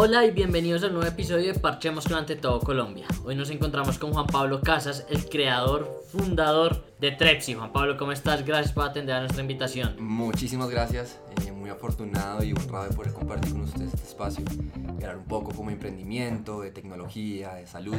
Hola 0.00 0.24
y 0.24 0.30
bienvenidos 0.30 0.84
al 0.84 0.92
nuevo 0.92 1.08
episodio 1.08 1.52
de 1.52 1.58
Parchemos 1.58 2.06
con 2.06 2.18
Ante 2.18 2.36
Todo 2.36 2.60
Colombia. 2.60 3.08
Hoy 3.24 3.34
nos 3.34 3.50
encontramos 3.50 3.98
con 3.98 4.12
Juan 4.12 4.28
Pablo 4.28 4.60
Casas, 4.60 5.04
el 5.10 5.28
creador, 5.28 6.04
fundador 6.12 6.84
de 7.00 7.10
Trepsi. 7.10 7.54
Juan 7.54 7.72
Pablo, 7.72 7.96
¿cómo 7.96 8.12
estás? 8.12 8.46
Gracias 8.46 8.72
por 8.72 8.84
atender 8.84 9.16
a 9.16 9.20
nuestra 9.22 9.42
invitación. 9.42 9.96
Muchísimas 9.98 10.70
gracias, 10.70 11.18
eh, 11.44 11.50
muy 11.50 11.68
afortunado 11.68 12.44
y 12.44 12.52
honrado 12.52 12.88
de 12.88 12.94
poder 12.94 13.12
compartir 13.12 13.50
con 13.50 13.62
ustedes 13.62 13.92
este 13.92 14.06
espacio, 14.06 14.44
hablar 14.88 15.16
un 15.16 15.24
poco 15.24 15.52
como 15.52 15.68
emprendimiento, 15.70 16.60
de 16.60 16.70
tecnología, 16.70 17.54
de 17.54 17.66
salud. 17.66 17.98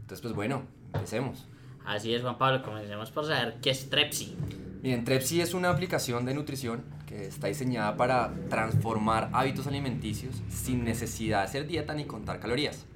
Entonces, 0.00 0.22
pues 0.22 0.32
bueno, 0.32 0.62
empecemos. 0.94 1.46
Así 1.84 2.14
es, 2.14 2.22
Juan 2.22 2.38
Pablo, 2.38 2.62
comencemos 2.62 3.10
por 3.10 3.26
saber 3.26 3.58
qué 3.60 3.68
es 3.68 3.90
Trepsi. 3.90 4.34
Bien, 4.80 5.04
Trepsi 5.04 5.42
es 5.42 5.52
una 5.52 5.68
aplicación 5.68 6.24
de 6.24 6.32
nutrición 6.32 6.84
que 7.06 7.26
está 7.26 7.48
diseñada 7.48 7.96
para 7.96 8.32
transformar 8.48 9.30
hábitos 9.32 9.66
alimenticios 9.66 10.42
sin 10.48 10.84
necesidad 10.84 11.40
de 11.40 11.44
hacer 11.44 11.66
dieta 11.66 11.94
ni 11.94 12.04
contar 12.04 12.40
calorías. 12.40 12.86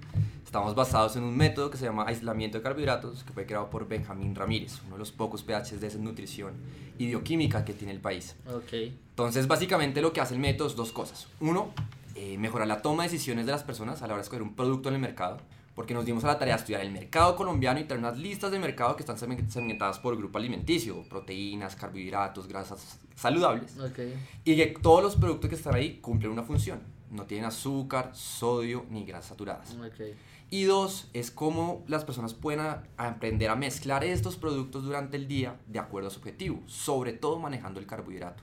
Estamos 0.44 0.74
basados 0.74 1.14
en 1.16 1.24
un 1.24 1.36
método 1.36 1.70
que 1.70 1.76
se 1.76 1.84
llama 1.84 2.06
aislamiento 2.06 2.56
de 2.56 2.62
carbohidratos, 2.62 3.22
que 3.22 3.34
fue 3.34 3.44
creado 3.44 3.68
por 3.68 3.86
Benjamín 3.86 4.34
Ramírez, 4.34 4.80
uno 4.86 4.94
de 4.94 4.98
los 4.98 5.12
pocos 5.12 5.42
PhDs 5.42 5.80
de 5.80 5.98
nutrición 5.98 6.54
y 6.96 7.06
bioquímica 7.06 7.66
que 7.66 7.74
tiene 7.74 7.92
el 7.92 8.00
país. 8.00 8.34
Ok. 8.50 8.72
Entonces, 9.10 9.46
básicamente 9.46 10.00
lo 10.00 10.14
que 10.14 10.22
hace 10.22 10.32
el 10.32 10.40
método 10.40 10.68
es 10.68 10.74
dos 10.74 10.90
cosas. 10.90 11.28
Uno, 11.40 11.74
eh, 12.14 12.38
mejorar 12.38 12.66
la 12.66 12.80
toma 12.80 13.02
de 13.02 13.10
decisiones 13.10 13.44
de 13.44 13.52
las 13.52 13.62
personas 13.62 14.00
a 14.00 14.06
la 14.06 14.14
hora 14.14 14.22
de 14.22 14.22
escoger 14.22 14.42
un 14.42 14.54
producto 14.54 14.88
en 14.88 14.94
el 14.94 15.00
mercado, 15.02 15.36
porque 15.78 15.94
nos 15.94 16.04
dimos 16.04 16.24
a 16.24 16.26
la 16.26 16.38
tarea 16.40 16.56
de 16.56 16.58
estudiar 16.58 16.80
el 16.80 16.90
mercado 16.90 17.36
colombiano 17.36 17.78
y 17.78 17.84
traer 17.84 18.00
unas 18.00 18.18
listas 18.18 18.50
de 18.50 18.58
mercado 18.58 18.96
que 18.96 19.04
están 19.04 19.16
segmentadas 19.16 20.00
por 20.00 20.16
grupo 20.16 20.36
alimenticio, 20.36 21.04
proteínas, 21.08 21.76
carbohidratos, 21.76 22.48
grasas 22.48 22.98
saludables, 23.14 23.78
Ok. 23.78 24.00
y 24.44 24.56
que 24.56 24.66
todos 24.82 25.04
los 25.04 25.14
productos 25.14 25.48
que 25.48 25.54
están 25.54 25.76
ahí 25.76 25.98
cumplen 26.02 26.32
una 26.32 26.42
función. 26.42 26.80
No 27.12 27.26
tienen 27.26 27.44
azúcar, 27.46 28.10
sodio 28.12 28.86
ni 28.90 29.04
grasas 29.04 29.26
saturadas. 29.28 29.70
Ok. 29.76 30.16
Y 30.50 30.64
dos, 30.64 31.08
es 31.12 31.30
cómo 31.30 31.84
las 31.86 32.04
personas 32.04 32.34
pueden 32.34 32.58
a- 32.58 32.82
a 32.96 33.10
aprender 33.10 33.48
a 33.48 33.54
mezclar 33.54 34.02
estos 34.02 34.36
productos 34.36 34.82
durante 34.82 35.16
el 35.16 35.28
día 35.28 35.60
de 35.68 35.78
acuerdo 35.78 36.08
a 36.08 36.10
su 36.10 36.18
objetivo, 36.18 36.60
sobre 36.66 37.12
todo 37.12 37.38
manejando 37.38 37.78
el 37.78 37.86
carbohidrato. 37.86 38.42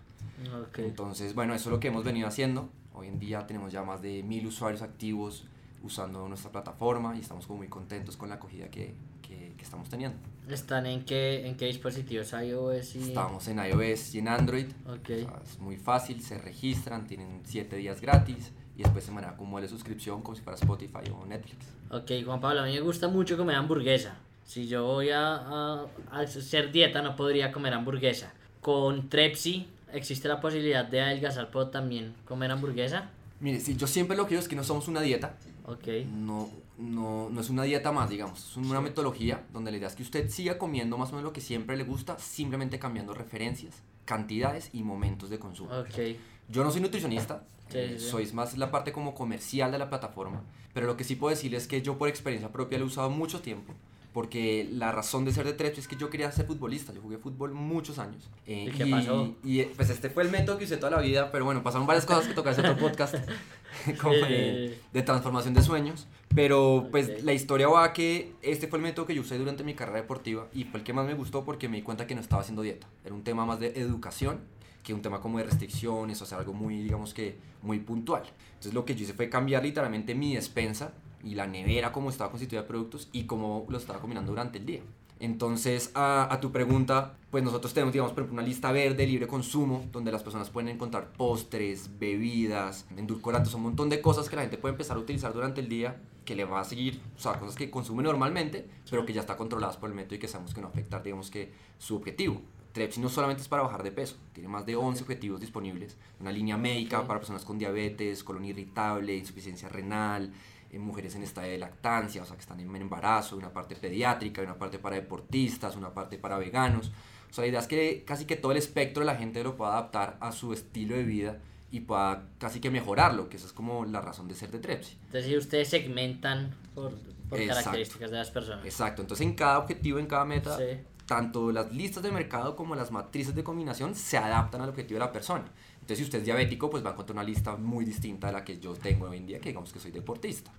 Ok. 0.70 0.80
Entonces, 0.80 1.36
bueno, 1.36 1.54
eso 1.54 1.68
es 1.68 1.74
lo 1.74 1.82
que 1.82 1.90
hemos 1.90 2.06
venido 2.06 2.30
haciendo. 2.30 2.70
Hoy 2.94 3.10
en 3.10 3.20
día 3.20 3.46
tenemos 3.46 3.74
ya 3.74 3.84
más 3.84 4.02
de 4.02 4.24
mil 4.24 4.48
usuarios 4.48 4.82
activos 4.82 5.44
usando 5.86 6.28
nuestra 6.28 6.52
plataforma 6.52 7.16
y 7.16 7.20
estamos 7.22 7.46
como 7.46 7.58
muy 7.60 7.68
contentos 7.68 8.18
con 8.18 8.30
la 8.30 8.36
acogida 8.36 8.68
que, 8.70 8.96
que- 9.22 9.54
que 9.56 9.64
estamos 9.64 9.88
teniendo. 9.90 10.18
¿Están 10.50 10.86
en 10.86 11.06
qué, 11.06 11.48
en 11.48 11.56
qué 11.58 11.66
dispositivos? 11.68 12.34
iOS 12.34 12.96
y... 12.96 13.04
Estamos 13.04 13.48
en 13.48 13.60
iOS 13.60 14.16
y 14.16 14.20
en 14.20 14.28
Android. 14.28 14.68
Ok. 14.88 15.00
O 15.00 15.06
sea, 15.08 15.42
es 15.44 15.60
muy 15.60 15.78
fácil, 15.78 16.22
se 16.22 16.38
registran, 16.38 17.08
tienen 17.08 17.42
7 17.46 17.76
días 17.78 18.02
gratis 18.02 18.52
y 18.78 18.84
después 18.84 19.04
se 19.06 19.12
maneja 19.12 19.38
como 19.38 19.62
de 19.62 19.68
suscripción 19.68 20.22
como 20.22 20.36
si 20.36 20.42
fuera 20.42 20.56
Spotify 20.60 21.10
o 21.14 21.26
Netflix. 21.26 21.66
Ok, 21.90 22.12
Juan 22.26 22.42
Pablo, 22.42 22.62
a 22.62 22.66
mí 22.66 22.74
me 22.74 22.82
gusta 22.82 23.08
mucho 23.08 23.38
comer 23.38 23.56
hamburguesa. 23.56 24.16
Si 24.44 24.68
yo 24.68 24.86
voy 24.86 25.10
a, 25.12 25.36
a- 25.36 25.86
a 26.12 26.20
hacer 26.20 26.72
dieta, 26.72 27.02
no 27.02 27.16
podría 27.16 27.52
comer 27.52 27.74
hamburguesa. 27.74 28.34
Con 28.62 29.10
Trepsi, 29.10 29.68
¿existe 29.94 30.28
la 30.28 30.40
posibilidad 30.42 30.86
de 30.86 31.02
adelgazar, 31.02 31.50
puedo 31.52 31.70
también 31.70 32.14
comer 32.26 32.52
hamburguesa? 32.52 33.10
Mire, 33.40 33.60
sí, 33.60 33.76
yo 33.76 33.86
siempre 33.88 34.16
lo 34.16 34.24
que 34.26 34.30
digo 34.32 34.42
es 34.42 34.48
que 34.48 34.56
no 34.56 34.64
somos 34.64 34.88
una 34.88 35.02
dieta, 35.02 35.38
Ok. 35.66 35.88
no, 36.12 36.50
no, 36.78 37.30
no 37.30 37.42
es 37.42 37.50
una 37.50 37.64
dieta 37.64 37.92
más, 37.92 38.10
digamos, 38.10 38.52
es 38.52 38.58
una 38.58 38.78
Sí. 38.80 38.84
metodología 38.84 39.44
donde 39.52 39.72
la 39.72 39.78
idea 39.78 39.88
es 39.90 39.96
que 39.96 40.04
usted 40.04 40.30
siga 40.30 40.58
comiendo 40.58 40.98
más 40.98 41.10
o 41.10 41.14
menos 41.14 41.26
lo 41.26 41.34
que 41.34 41.42
siempre 41.42 41.76
le 41.76 41.84
gusta, 41.84 42.18
simplemente 42.18 42.80
cambiando 42.80 43.14
referencias, 43.14 43.76
cantidades 44.06 44.70
y 44.74 44.84
momentos 44.84 45.30
de 45.30 45.40
consumo. 45.40 45.72
Ok. 45.78 46.18
Yo 46.50 46.64
no 46.64 46.72
soy 46.72 46.82
nutricionista, 46.82 47.44
Sí, 47.68 47.78
eh, 47.80 47.98
sí, 48.00 48.34
más 48.36 48.56
la 48.60 48.70
parte 48.70 48.92
como 48.92 49.16
comercial 49.16 49.72
de 49.72 49.80
la 49.80 49.90
plataforma, 49.90 50.44
pero 50.74 50.86
lo 50.86 50.96
que 50.96 51.04
sí 51.04 51.16
puedo 51.16 51.32
decirles 51.36 51.64
es 51.64 51.68
que 51.68 51.82
yo 51.82 51.98
por 51.98 52.08
experiencia 52.08 52.52
propia 52.52 52.78
lo 52.78 52.86
he 52.86 52.88
usado 52.88 53.10
mucho 53.10 53.42
tiempo, 53.42 53.74
porque 54.16 54.66
la 54.72 54.94
razón 54.94 55.26
de 55.26 55.34
ser 55.34 55.46
de 55.46 55.52
Trecho 55.52 55.82
es 55.82 55.90
que 55.90 55.98
yo 55.98 56.10
quería 56.10 56.32
ser 56.32 56.46
futbolista, 56.46 56.94
yo 56.94 57.02
jugué 57.02 57.18
fútbol 57.18 57.54
muchos 57.54 58.00
años. 58.00 58.30
eh, 58.48 58.70
¿Y 58.70 58.78
qué 58.78 58.86
pasó? 58.86 59.36
Y 59.44 59.62
pues 59.64 59.90
este 59.90 60.10
fue 60.10 60.24
el 60.24 60.32
método 60.32 60.58
que 60.58 60.64
usé 60.64 60.78
toda 60.78 60.92
la 60.92 61.02
vida, 61.02 61.34
pero 61.34 61.44
bueno, 61.44 61.62
pasaron 61.62 61.86
varias 61.86 62.06
cosas 62.06 62.26
que 62.26 62.34
toca 62.34 62.52
hacer 62.52 62.66
otro 62.66 62.78
podcast, 62.82 63.16
como 64.02 64.14
de, 64.14 64.80
de 64.94 65.02
transformación 65.02 65.54
de 65.54 65.62
sueños, 65.62 66.08
pero 66.34 66.88
pues 66.92 67.10
Ok. 67.10 67.24
la 67.24 67.34
historia 67.34 67.68
va 67.68 67.92
que 67.92 68.32
este 68.42 68.70
fue 68.70 68.80
el 68.80 68.84
método 68.84 69.06
que 69.06 69.14
yo 69.14 69.22
usé 69.22 69.38
durante 69.38 69.66
mi 69.66 69.74
carrera 69.74 69.98
deportiva 69.98 70.48
y 70.54 70.64
fue 70.64 70.80
el 70.80 70.86
que 70.86 70.94
más 70.94 71.06
me 71.06 71.14
gustó 71.14 71.44
porque 71.44 71.68
me 71.68 71.76
di 71.76 71.84
cuenta 71.84 72.08
que 72.08 72.16
no 72.16 72.22
estaba 72.22 72.42
haciendo 72.42 72.62
dieta, 72.62 72.88
era 73.04 73.14
un 73.14 73.26
tema 73.26 73.46
más 73.46 73.60
de 73.60 73.74
educación 73.76 74.40
que 74.82 74.94
un 74.94 75.02
tema 75.02 75.20
como 75.20 75.40
de 75.40 75.44
restricciones, 75.44 76.22
o 76.22 76.26
sea, 76.26 76.38
algo 76.38 76.54
muy, 76.54 76.84
digamos 76.84 77.14
que, 77.14 77.36
muy 77.64 77.80
puntual. 77.80 78.24
Entonces 78.50 78.74
lo 78.74 78.86
que 78.86 78.96
yo 78.96 79.04
hice 79.04 79.14
fue 79.14 79.30
cambiar 79.30 79.64
literalmente 79.64 80.16
mi 80.16 80.36
despensa 80.36 80.94
y 81.24 81.36
la 81.36 81.48
nevera 81.48 81.92
como 81.92 82.10
estaba 82.10 82.30
constituida 82.30 82.62
de 82.62 82.68
productos 82.68 83.10
y 83.12 83.24
cómo 83.26 83.66
lo 83.70 83.78
estaba 83.78 84.00
combinando 84.00 84.32
durante 84.32 84.60
el 84.60 84.66
día. 84.66 84.82
Entonces, 85.20 85.92
a, 85.94 86.32
a 86.32 86.42
tu 86.42 86.52
pregunta, 86.52 87.16
pues 87.32 87.44
nosotros 87.44 87.74
tenemos, 87.74 87.94
digamos, 87.94 88.12
por 88.12 88.24
ejemplo, 88.24 88.42
una 88.42 88.48
lista 88.48 88.72
verde, 88.72 89.08
libre 89.08 89.28
consumo, 89.28 89.86
donde 89.92 90.12
las 90.12 90.24
personas 90.24 90.50
pueden 90.50 90.70
encontrar 90.70 91.14
postres, 91.14 91.98
bebidas, 91.98 92.86
endulcorantes, 92.98 93.54
un 93.54 93.64
montón 93.64 93.90
de 93.90 94.02
cosas 94.02 94.30
que 94.30 94.36
la 94.36 94.42
gente 94.42 94.58
puede 94.58 94.74
empezar 94.74 94.98
a 94.98 95.00
utilizar 95.00 95.34
durante 95.34 95.62
el 95.62 95.70
día, 95.70 96.02
que 96.26 96.36
le 96.36 96.44
va 96.44 96.60
a 96.60 96.64
seguir, 96.66 97.00
o 97.16 97.20
sea, 97.20 97.40
cosas 97.40 97.56
que 97.56 97.70
consume 97.70 98.04
normalmente, 98.04 98.68
pero 98.90 99.06
que 99.06 99.14
ya 99.14 99.22
está 99.22 99.38
controladas 99.38 99.78
por 99.78 99.90
el 99.90 99.96
método 99.96 100.16
y 100.16 100.20
que 100.20 100.28
sabemos 100.28 100.54
que 100.54 100.60
no 100.62 100.68
afectar, 100.68 101.02
digamos 101.02 101.32
que, 101.32 101.54
su 101.78 101.96
objetivo. 101.96 102.42
Trepsi 102.74 103.00
no 103.00 103.08
solamente 103.08 103.42
es 103.42 103.48
para 103.48 103.64
bajar 103.64 103.84
de 103.84 103.92
peso, 103.92 104.18
tiene 104.34 104.50
más 104.50 104.66
de 104.66 104.76
11 104.76 105.04
objetivos 105.04 105.40
disponibles. 105.40 105.96
Una 106.20 106.34
línea 106.34 106.58
médica 106.58 107.08
para 107.08 107.22
personas 107.22 107.46
con 107.46 107.58
diabetes, 107.58 108.22
colon 108.22 108.44
irritable, 108.44 109.16
insuficiencia 109.16 109.70
renal, 109.70 110.34
mujeres 110.80 111.16
en 111.16 111.24
estado 111.24 111.48
de 111.48 111.58
lactancia, 111.58 112.24
o 112.24 112.26
sea, 112.26 112.36
que 112.36 112.42
están 112.42 112.60
en 112.60 112.76
embarazo, 112.76 113.38
una 113.38 113.52
parte 113.52 113.76
pediátrica, 113.76 114.42
una 114.42 114.56
parte 114.56 114.80
para 114.80 114.96
deportistas, 114.96 115.76
una 115.76 115.94
parte 115.94 116.18
para 116.18 116.38
veganos. 116.38 116.92
O 117.30 117.34
sea, 117.34 117.44
la 117.44 117.48
idea 117.50 117.60
es 117.60 117.68
que 117.68 118.04
casi 118.06 118.26
que 118.26 118.36
todo 118.36 118.52
el 118.52 118.58
espectro 118.58 119.02
de 119.02 119.06
la 119.08 119.16
gente 119.16 119.44
lo 119.44 119.56
pueda 119.56 119.74
adaptar 119.74 120.18
a 120.20 120.32
su 120.32 120.54
estilo 120.54 120.96
de 120.96 121.04
vida 121.04 121.38
y 121.72 121.82
pueda 121.82 122.28
casi 122.38 122.60
que 122.62 122.70
mejorarlo, 122.70 123.28
que 123.28 123.38
esa 123.38 123.48
es 123.48 123.54
como 123.54 123.86
la 123.86 124.00
razón 124.00 124.28
de 124.28 124.36
ser 124.36 124.52
de 124.52 124.60
Trepsi. 124.60 124.98
Entonces, 125.08 125.26
si 125.26 125.38
ustedes 125.38 125.68
segmentan 125.68 126.56
por, 126.74 126.94
por 127.30 127.40
Exacto. 127.40 127.64
características 127.64 128.12
de 128.12 128.18
las 128.18 128.32
personas. 128.32 128.64
Exacto, 128.66 129.02
entonces 129.02 129.26
en 129.28 129.34
cada 129.34 129.60
objetivo, 129.60 130.00
en 130.00 130.06
cada 130.06 130.24
meta, 130.24 130.58
Sí. 130.58 130.80
tanto 131.06 131.52
las 131.52 131.72
listas 131.74 132.02
de 132.04 132.12
mercado 132.12 132.56
como 132.56 132.76
las 132.76 132.92
matrices 132.92 133.36
de 133.36 133.44
combinación 133.44 133.94
se 133.96 134.18
adaptan 134.18 134.62
al 134.62 134.70
objetivo 134.70 135.00
de 135.00 135.06
la 135.06 135.12
persona. 135.12 135.46
Entonces, 135.76 135.98
si 135.98 136.04
usted 136.06 136.20
es 136.20 136.26
diabético, 136.26 136.70
pues 136.70 136.84
va 136.84 136.90
a 136.90 136.94
encontrar 136.94 137.16
una 137.18 137.24
lista 137.24 137.56
muy 137.58 137.84
distinta 137.86 138.28
de 138.28 138.34
la 138.34 138.44
que 138.44 138.58
yo 138.58 138.74
tengo 138.74 139.08
hoy 139.08 139.18
en 139.18 139.28
día, 139.28 139.40
que 139.40 139.50
digamos 139.50 139.72
que 139.74 139.80
soy 139.80 139.92
deportista. 139.92 140.52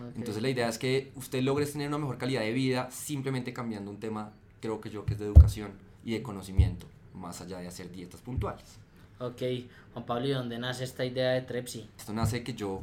Ok. 0.00 0.16
Entonces, 0.16 0.42
la 0.42 0.48
idea 0.50 0.68
es 0.68 0.78
que 0.78 1.12
usted 1.16 1.42
logre 1.42 1.66
tener 1.66 1.88
una 1.88 1.98
mejor 1.98 2.18
calidad 2.18 2.40
de 2.42 2.52
vida 2.52 2.90
simplemente 2.90 3.52
cambiando 3.52 3.90
un 3.90 3.98
tema, 3.98 4.32
creo 4.60 4.80
que 4.80 4.90
yo, 4.90 5.04
que 5.04 5.14
es 5.14 5.18
de 5.20 5.26
educación 5.26 5.72
y 6.04 6.12
de 6.12 6.22
conocimiento, 6.22 6.86
más 7.14 7.40
allá 7.40 7.58
de 7.58 7.68
hacer 7.68 7.90
dietas 7.92 8.20
puntuales. 8.20 8.64
Ok, 9.18 9.40
Juan 9.92 10.04
Pablo, 10.06 10.26
¿y 10.26 10.30
dónde 10.32 10.58
nace 10.58 10.84
esta 10.84 11.04
idea 11.04 11.30
de 11.30 11.42
Trepsi? 11.42 11.88
Esto 11.98 12.12
nace 12.12 12.42
que 12.42 12.54
yo 12.54 12.82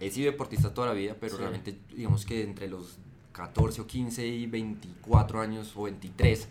he 0.00 0.10
sido 0.10 0.30
deportista 0.30 0.74
toda 0.74 0.88
la 0.88 0.92
vida, 0.94 1.14
pero 1.20 1.36
Sí. 1.36 1.40
realmente, 1.40 1.76
digamos 1.94 2.24
que 2.24 2.42
entre 2.42 2.68
los 2.68 2.96
14 3.32 3.80
o 3.82 3.86
15 3.86 4.26
y 4.26 4.46
24 4.46 5.40
años 5.40 5.72
o 5.76 5.82
23, 5.84 6.48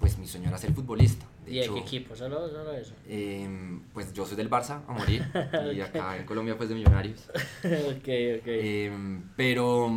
pues 0.00 0.18
mi 0.18 0.26
sueño 0.26 0.48
era 0.48 0.58
ser 0.58 0.72
futbolista. 0.72 1.24
¿Y 1.46 1.58
de 1.60 1.68
qué 1.68 1.78
equipo? 1.78 2.14
¿Solo, 2.16 2.48
solo 2.48 2.72
eso? 2.72 2.94
Em, 3.08 3.80
pues 3.92 4.12
yo 4.12 4.24
soy 4.26 4.36
del 4.36 4.50
Barça 4.50 4.82
a 4.86 4.92
morir 4.92 5.24
y 5.74 5.80
acá 5.80 6.16
en 6.16 6.24
Colombia 6.26 6.56
pues 6.56 6.68
de 6.68 6.74
Millonarios. 6.74 7.28
ok, 7.64 8.08
ok. 8.40 8.46
Em, 8.46 9.22
pero, 9.36 9.90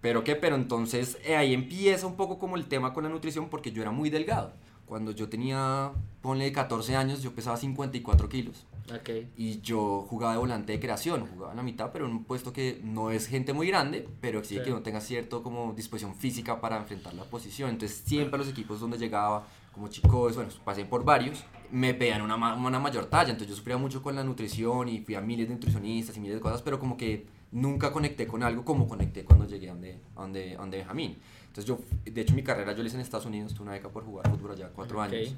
pero 0.00 0.24
qué, 0.24 0.36
pero 0.36 0.56
entonces 0.56 1.18
eh, 1.24 1.36
ahí 1.36 1.54
empieza 1.54 2.06
un 2.06 2.16
poco 2.16 2.38
como 2.38 2.56
el 2.56 2.66
tema 2.66 2.92
con 2.92 3.04
la 3.04 3.10
nutrición 3.10 3.48
porque 3.48 3.72
yo 3.72 3.82
era 3.82 3.90
muy 3.90 4.10
delgado. 4.10 4.52
Cuando 4.86 5.12
yo 5.12 5.28
tenía, 5.28 5.92
ponle 6.20 6.52
14 6.52 6.96
años, 6.96 7.22
yo 7.22 7.32
pesaba 7.34 7.56
54 7.56 8.28
kilos 8.28 8.66
ok. 8.94 9.10
y 9.38 9.60
yo 9.62 10.04
jugaba 10.10 10.32
de 10.34 10.38
volante 10.38 10.72
de 10.72 10.80
creación, 10.80 11.26
jugaba 11.28 11.52
en 11.52 11.56
la 11.56 11.62
mitad, 11.62 11.92
pero 11.92 12.04
en 12.04 12.10
un 12.10 12.24
puesto 12.24 12.52
que 12.52 12.78
no 12.84 13.10
es 13.10 13.26
gente 13.26 13.54
muy 13.54 13.68
grande, 13.68 14.06
pero 14.20 14.40
exige 14.40 14.60
Sí. 14.60 14.64
que 14.66 14.72
uno 14.72 14.82
tenga 14.82 15.00
cierto 15.00 15.42
como 15.42 15.72
disposición 15.72 16.14
física 16.14 16.60
para 16.60 16.76
enfrentar 16.76 17.14
la 17.14 17.24
posición. 17.24 17.70
Entonces 17.70 18.02
siempre 18.04 18.34
a 18.34 18.38
los 18.38 18.48
equipos 18.48 18.80
donde 18.80 18.98
llegaba, 18.98 19.46
como 19.72 19.88
chicos, 19.88 20.36
bueno, 20.36 20.50
pasé 20.64 20.84
por 20.84 21.04
varios, 21.04 21.42
me 21.70 21.94
pedían 21.94 22.22
una, 22.22 22.36
una 22.54 22.78
mayor 22.78 23.06
talla, 23.06 23.30
entonces 23.30 23.48
yo 23.48 23.56
sufría 23.56 23.78
mucho 23.78 24.02
con 24.02 24.14
la 24.14 24.22
nutrición 24.22 24.88
y 24.88 25.00
fui 25.00 25.14
a 25.14 25.20
miles 25.20 25.48
de 25.48 25.54
nutricionistas 25.54 26.16
y 26.16 26.20
miles 26.20 26.36
de 26.36 26.40
cosas, 26.40 26.60
pero 26.62 26.78
como 26.78 26.96
que 26.96 27.26
nunca 27.52 27.92
conecté 27.92 28.26
con 28.26 28.42
algo 28.42 28.64
como 28.64 28.86
conecté 28.86 29.24
cuando 29.24 29.46
llegué 29.46 29.68
a 29.70 29.72
donde, 29.72 29.98
a 30.16 30.20
donde, 30.22 30.54
a 30.54 30.58
donde 30.58 30.76
Benjamín. 30.78 31.18
Entonces 31.46 31.64
yo, 31.66 31.80
de 32.04 32.20
hecho 32.20 32.34
mi 32.34 32.42
carrera 32.42 32.72
yo 32.72 32.82
la 32.82 32.86
hice 32.88 32.96
en 32.96 33.02
Estados 33.02 33.26
Unidos, 33.26 33.52
tuve 33.54 33.64
una 33.64 33.72
beca 33.72 33.88
por 33.90 34.04
jugar 34.04 34.28
fútbol 34.30 34.52
allá 34.52 34.70
cuatro 34.74 34.98
Ok. 34.98 35.04
años. 35.04 35.34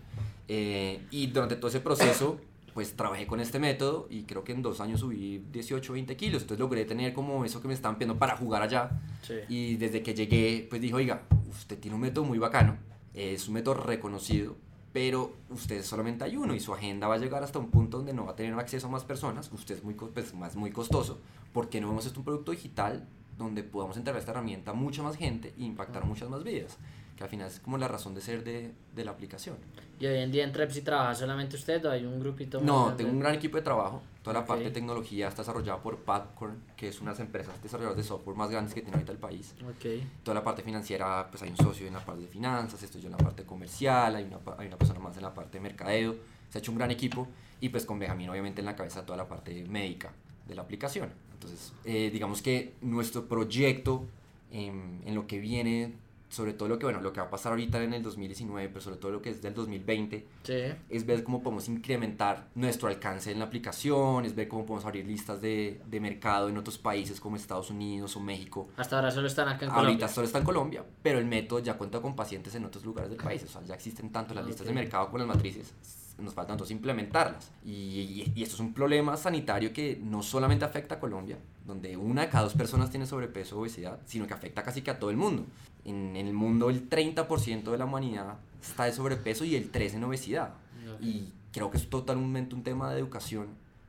Eh, 0.49 1.01
y 1.11 1.27
durante 1.29 1.57
todo 1.57 1.69
ese 1.69 1.81
proceso, 1.81 2.41
pues 2.73 2.95
trabajé 2.97 3.27
con 3.27 3.39
este 3.41 3.59
método 3.61 4.07
y 4.11 4.25
creo 4.25 4.43
que 4.45 4.53
en 4.53 4.63
dos 4.63 4.81
años 4.81 5.01
subí 5.01 5.45
18, 5.53 5.93
20 5.93 6.17
kilos. 6.17 6.43
Entonces 6.43 6.61
logré 6.61 6.85
tener 6.85 7.15
como 7.15 7.45
eso 7.45 7.61
que 7.63 7.69
me 7.69 7.75
estaban 7.75 7.97
pidiendo 7.97 8.19
para 8.19 8.37
jugar 8.37 8.63
allá. 8.63 8.91
Sí. 9.23 9.35
Y 9.49 9.77
desde 9.77 10.03
que 10.03 10.15
llegué, 10.15 10.67
pues 10.69 10.81
dijo, 10.83 10.97
oiga, 10.97 11.23
usted 11.51 11.79
tiene 11.79 11.95
un 11.95 12.01
método 12.01 12.25
muy 12.25 12.39
bacano, 12.39 12.77
es 13.15 13.49
un 13.49 13.55
método 13.55 13.75
reconocido, 13.75 14.57
pero 14.93 15.33
usted 15.51 15.83
solamente 15.83 16.25
hay 16.25 16.37
uno 16.37 16.55
y 16.55 16.61
su 16.61 16.73
agenda 16.73 17.09
va 17.09 17.15
a 17.15 17.19
llegar 17.19 17.43
hasta 17.43 17.59
un 17.59 17.71
punto 17.71 17.97
donde 17.97 18.13
no 18.13 18.27
va 18.27 18.33
a 18.33 18.37
tener 18.37 18.53
acceso 18.55 18.87
a 18.87 18.91
más 18.91 19.05
personas, 19.05 19.51
usted 19.53 19.77
es 19.77 19.85
muy, 19.85 19.95
pues, 19.95 20.35
más, 20.35 20.57
muy 20.57 20.71
costoso, 20.71 21.19
porque 21.53 21.81
no 21.81 21.89
vemos 21.89 22.07
esto 22.07 22.21
un 22.21 22.25
producto 22.25 22.53
digital 22.53 23.07
donde 23.39 23.65
podamos 23.65 23.97
entregar 23.97 24.21
esta 24.21 24.33
herramienta 24.33 24.71
a 24.71 24.75
mucha 24.75 25.03
más 25.03 25.17
gente 25.17 25.53
e 25.59 25.63
impactar 25.65 26.05
muchas 26.05 26.29
más 26.29 26.45
vidas, 26.45 26.79
que 27.17 27.23
al 27.25 27.31
final 27.31 27.47
es 27.49 27.61
como 27.61 27.79
la 27.79 27.87
razón 27.89 28.15
de 28.15 28.21
ser 28.21 28.43
de, 28.45 28.73
de 28.95 29.05
la 29.05 29.13
aplicación. 29.13 29.57
¿Y 30.01 30.07
hoy 30.07 30.19
en 30.19 30.33
día 30.33 30.43
en 30.45 30.53
Trepsi 30.53 30.83
trabaja 30.83 31.15
solamente 31.15 31.55
usted 31.57 31.85
o 31.87 31.91
hay 31.91 32.05
un 32.05 32.19
grupito 32.19 32.59
más 32.59 32.67
No, 32.67 32.85
grande? 32.87 32.97
tengo 33.05 33.15
un 33.15 33.21
gran 33.21 33.35
equipo 33.37 33.57
de 33.57 33.63
trabajo. 33.63 34.03
Toda 34.23 34.35
la 34.35 34.41
Ok. 34.41 34.47
parte 34.47 34.65
de 34.65 34.71
tecnología 34.71 35.29
está 35.29 35.43
desarrollada 35.43 35.81
por 35.81 35.99
Popcorn, 35.99 36.57
que 36.77 36.89
es 36.89 37.01
una 37.01 37.13
de 37.13 37.19
las 37.19 37.21
empresas 37.27 37.63
desarrolladoras 37.63 37.97
de 37.99 38.03
software 38.09 38.37
más 38.37 38.51
grandes 38.51 38.75
que 38.75 38.81
tiene 38.81 38.95
ahorita 38.97 39.13
el 39.13 39.19
país. 39.19 39.55
Ok. 39.63 40.03
Toda 40.25 40.35
la 40.35 40.43
parte 40.43 40.63
financiera, 40.63 41.29
pues 41.31 41.43
hay 41.43 41.51
un 41.51 41.57
socio 41.57 41.87
en 41.87 41.93
la 41.93 42.05
parte 42.05 42.23
de 42.23 42.29
finanzas, 42.29 42.83
estoy 42.83 43.01
yo 43.01 43.07
en 43.07 43.13
la 43.13 43.19
parte 43.19 43.45
comercial, 43.45 44.17
hay 44.17 44.25
una, 44.25 44.39
hay 44.59 44.67
una 44.67 44.77
persona 44.77 44.99
más 44.99 45.17
en 45.17 45.23
la 45.23 45.33
parte 45.33 45.59
de 45.59 45.63
mercadeo. 45.63 46.17
Se 46.51 46.59
ha 46.59 46.61
hecho 46.61 46.73
un 46.73 46.79
gran 46.79 46.91
equipo 46.91 47.29
y 47.61 47.69
pues 47.69 47.85
con 47.87 47.99
Benjamín 47.99 48.29
obviamente 48.31 48.61
en 48.61 48.67
la 48.67 48.75
cabeza 48.75 49.07
toda 49.07 49.17
la 49.19 49.29
parte 49.29 49.65
médica 49.67 50.11
de 50.49 50.55
la 50.57 50.63
aplicación. 50.63 51.11
Entonces, 51.35 51.73
eh, 51.85 52.11
digamos 52.13 52.43
que 52.43 52.75
nuestro 52.81 53.27
proyecto 53.27 54.05
en, 54.51 55.03
en 55.05 55.15
lo 55.15 55.27
que 55.27 55.39
viene, 55.39 55.95
sobre 56.35 56.53
todo 56.53 56.69
lo 56.69 56.79
que, 56.79 56.87
bueno, 56.87 57.01
lo 57.01 57.13
que 57.13 57.21
va 57.21 57.27
a 57.27 57.31
pasar 57.31 57.53
ahorita 57.53 57.83
en 57.83 57.95
el 57.95 58.03
2019, 58.03 58.69
pero 58.69 58.81
sobre 58.81 58.97
todo 58.97 59.13
lo 59.13 59.23
que 59.23 59.31
es 59.31 59.41
del 59.41 59.55
2020, 59.55 60.27
Sí. 60.43 60.55
es 60.91 61.07
ver 61.07 61.23
cómo 61.25 61.43
podemos 61.43 61.69
incrementar 61.69 62.49
nuestro 62.55 62.89
alcance 62.89 63.31
en 63.31 63.39
la 63.39 63.45
aplicación, 63.47 64.25
es 64.25 64.35
ver 64.35 64.49
cómo 64.49 64.67
podemos 64.67 64.85
abrir 64.85 65.07
listas 65.07 65.41
de, 65.41 65.81
de 65.87 66.01
mercado 66.01 66.49
en 66.49 66.57
otros 66.59 66.77
países 66.79 67.21
como 67.21 67.37
Estados 67.37 67.71
Unidos 67.71 68.17
o 68.17 68.21
México. 68.21 68.69
Hasta 68.77 68.97
ahora 68.97 69.11
solo 69.11 69.27
están 69.29 69.49
acá 69.49 69.65
en 69.67 69.71
Ahorita 69.71 69.83
Colombia. 69.85 70.09
solo 70.09 70.27
está 70.27 70.39
en 70.39 70.45
Colombia, 70.45 70.85
pero 71.03 71.19
el 71.19 71.27
método 71.27 71.61
ya 71.61 71.75
cuenta 71.79 72.01
con 72.01 72.17
pacientes 72.17 72.55
en 72.55 72.65
otros 72.65 72.85
lugares 72.85 73.11
del 73.11 73.21
país. 73.21 73.43
O 73.45 73.49
sea, 73.49 73.63
ya 73.63 73.75
existen 73.75 74.11
tanto 74.11 74.35
las 74.35 74.45
listas 74.45 74.67
de 74.67 74.73
mercado 74.73 75.07
como 75.07 75.19
las 75.19 75.29
matrices. 75.29 75.73
Nos 76.17 76.33
falta 76.33 76.53
entonces 76.53 76.77
implementarlas. 76.77 77.51
Y, 77.65 77.71
y- 77.73 78.33
y 78.37 78.43
esto 78.45 78.55
es 78.55 78.61
un 78.61 78.73
problema 78.73 79.17
sanitario 79.17 79.73
que 79.73 79.99
no 80.01 80.23
solamente 80.23 80.65
afecta 80.65 80.95
a 80.95 81.01
Colombia, 81.01 81.37
donde 81.67 81.97
una 81.97 82.23
de 82.23 82.29
cada 82.29 82.45
dos 82.45 82.55
personas 82.55 82.89
tiene 82.91 83.05
sobrepeso 83.07 83.57
o 83.57 83.63
obesidad, 83.63 83.99
sino 84.07 84.25
que 84.27 84.33
afecta 84.35 84.63
casi 84.63 84.83
que 84.83 84.93
a 84.93 84.99
todo 84.99 85.11
el 85.11 85.17
mundo. 85.17 85.45
En, 85.85 86.17
el 86.17 86.33
mundo 86.33 86.71
el 86.71 86.89
30% 86.89 87.71
de 87.71 87.79
la 87.79 87.85
humanidad 87.85 88.39
está 88.63 88.85
de 88.85 88.93
sobrepeso 88.93 89.45
y 89.45 89.57
el 89.57 89.71
3% 89.71 89.95
en 89.95 90.05
obesidad. 90.05 90.55
Y 91.01 91.29
creo 91.53 91.71
que 91.71 91.77
es 91.77 91.89
totalmente 91.91 92.55
un 92.55 92.63
tema 92.63 92.93
de 92.93 93.01
educación 93.01 93.49